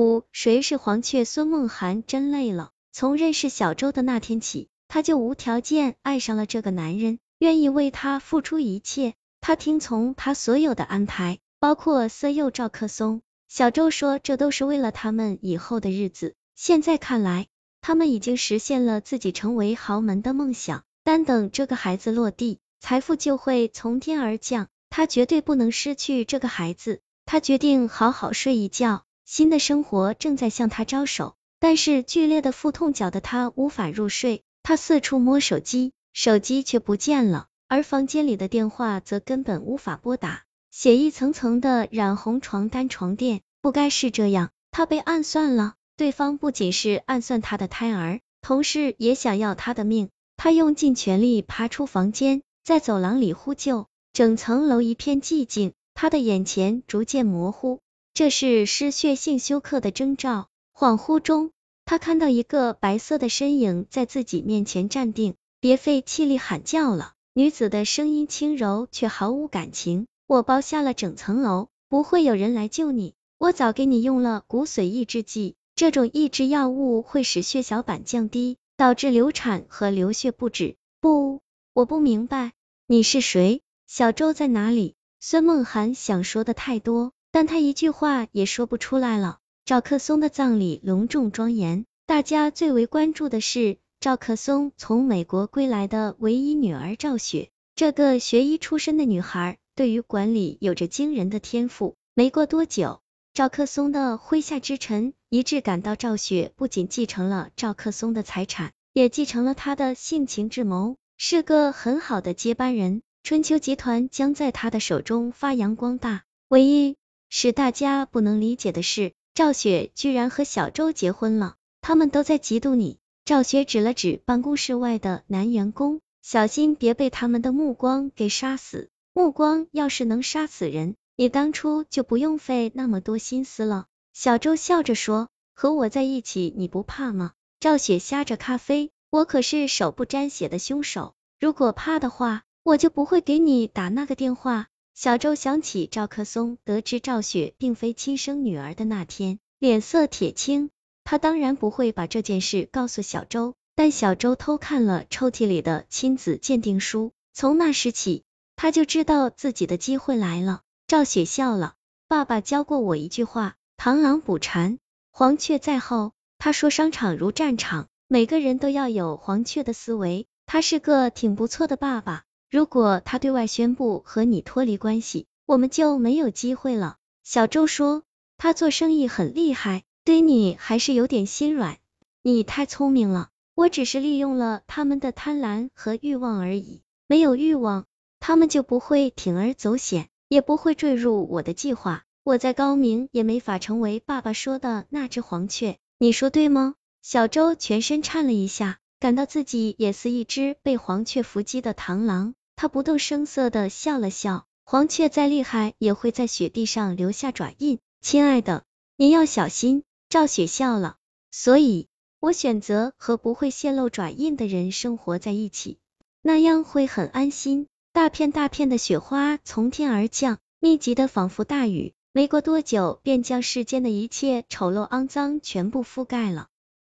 [0.00, 1.26] 五，谁是黄雀？
[1.26, 2.70] 孙梦涵真累了。
[2.90, 9.12] 从认识小周的那天起，他就无条件爱上了这个男人，愿意为他付出一切。
[9.42, 13.20] 他听从他所有的安排，包括色诱赵克松。
[13.46, 16.34] 小周说，这都是为了他们以后的日子。
[16.56, 17.48] 现在看来，
[17.82, 20.82] 他们已经实现了自己成为豪门的梦想。
[21.04, 24.68] 但等这个孩子落地，财富就会从天而降。
[24.88, 27.02] 他绝对不能失去这个孩子。
[27.26, 29.04] 他决定好好睡一觉。
[29.30, 34.42] 新的生活正在向他招手，但是剧烈的腹痛搅得他无法入睡。
[34.64, 40.42] 他四处摸手机，手机却不见了，而房间里的电话则根本无法拨打。
[40.72, 44.50] 血一层层的染红床单床垫，不该是这样。
[44.72, 50.08] 他被暗算了，对方不仅是暗算他的胎儿，同时也想要他的命。
[50.36, 57.78] 他用尽全力爬出房间，在走廊里呼救，整层楼一片寂静，他的眼前逐渐模糊。
[58.14, 60.48] 这是失血性休克的征兆。
[60.74, 61.50] 恍惚中，
[61.84, 67.14] 他看到一个白色的身影在自己面前站定，别费气力喊叫了。
[67.32, 70.06] 女子的声音轻柔，却毫无感情。
[70.26, 73.14] 我包下了整层楼，不会有人来救你。
[73.38, 80.76] 我早给你用了骨髓抑制剂，这种抑制药物会使血小板降低，导致流产和流血不止。
[81.00, 81.40] 不，
[81.72, 82.52] 我不明白，
[82.86, 83.62] 你是谁？
[83.86, 84.94] 小周在哪里？
[85.20, 87.12] 孙梦涵想说的太多。
[87.32, 89.38] 但他一句话也说不出来了。
[89.64, 97.50] 赵克松的葬礼隆重庄严，大家最为关注的是赵克松从美国归来的唯一女儿赵雪。
[97.76, 101.94] 这个学医出身的女孩，对于管理有着惊人的天赋。
[102.14, 103.00] 没过多久，
[103.32, 113.02] 赵克松的麾下之臣一致感到赵雪不仅继承了赵克松的财产，也继承了他的性情智谋，是个很好的接班人。
[113.22, 116.24] 春秋集团将在他的手中发扬光大。
[116.48, 116.96] 唯一
[117.32, 122.98] 使大家不能理解的是，赵雪居然和小周结婚了，他们都在嫉妒你。
[123.24, 128.90] 赵雪指了指办公室外的男员工，小心别被他们的目光给杀死。
[129.12, 133.86] 目光要是能杀死人，你当初就不用费那么多心思了。
[134.12, 137.30] 小周笑着说，和我在一起你不怕吗？
[137.60, 144.66] 赵雪呷着咖啡，我可是手不沾血的凶手，如果怕的话，我就不会给你打那个电话。
[145.02, 150.68] 小周想起赵克松得知赵雪并非亲生女儿的那天，脸色铁青。
[151.04, 158.24] 他当然不会把这件事告诉小周，但小周偷看了抽屉里的亲子鉴定书，从那时起，
[158.56, 160.60] 他就知道自己的机会来了。
[160.86, 164.78] 赵雪笑了，爸爸教过我一句话：螳螂捕蝉，
[165.10, 166.12] 黄雀在后。
[166.36, 170.26] 他说商场如战场，每个人都要有黄雀的思维。
[170.44, 172.24] 他是个挺不错的爸爸。
[172.50, 176.96] 如果他对外宣布和你脱离关系，我们就没有机会了。
[177.22, 178.02] 小周说，
[178.38, 181.78] 他做生意很厉害，对你还是有点心软。
[182.22, 186.82] 你太聪明了，我只是利用了他们的贪婪和欲望而已。
[187.06, 187.86] 没有欲望，
[188.18, 192.02] 他们就不会铤而走险，也不会坠入我的计划。
[192.24, 195.78] 我再高明，也没法成为爸爸说的那只黄雀。
[196.00, 196.74] 你说对吗？
[197.00, 202.34] 小周全身颤了一下，感到自己也似一只被黄雀伏击的螳螂。
[202.60, 207.78] 他不动声色的笑了笑，黄雀再厉害也会在雪地上留下爪印。
[208.02, 208.64] 亲爱的，
[208.98, 209.82] 你要小心。
[210.10, 210.96] 赵雪笑了，
[211.30, 211.88] 所以
[212.18, 215.78] 我选择和不会泄露爪印的人生活在一起，
[216.20, 217.66] 那样会很安心。
[217.94, 226.48] 大片大片的雪花从天而降，密集的仿佛大雨，没过多久便将世间的一切丑陋肮脏全部覆盖了。